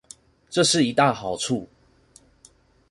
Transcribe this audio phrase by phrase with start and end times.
[0.49, 1.69] 這是一大好處